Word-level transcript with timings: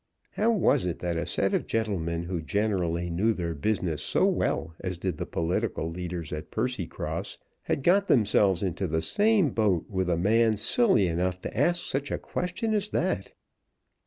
How 0.31 0.49
was 0.49 0.87
it 0.87 0.97
that 0.97 1.15
a 1.15 1.27
set 1.27 1.53
of 1.53 1.67
gentlemen, 1.67 2.23
who 2.23 2.41
generally 2.41 3.11
knew 3.11 3.33
their 3.33 3.53
business 3.53 4.01
so 4.01 4.25
well 4.25 4.73
as 4.79 4.97
did 4.97 5.17
the 5.17 5.27
political 5.27 5.91
leaders 5.91 6.33
at 6.33 6.49
Percycross, 6.49 7.37
had 7.61 7.83
got 7.83 8.07
themselves 8.07 8.63
into 8.63 8.87
the 8.87 9.03
same 9.03 9.51
boat 9.51 9.85
with 9.87 10.09
a 10.09 10.17
man 10.17 10.57
silly 10.57 11.07
enough 11.07 11.39
to 11.41 11.55
ask 11.55 11.85
such 11.85 12.09
a 12.09 12.17
question 12.17 12.73
as 12.73 12.89
that? 12.89 13.33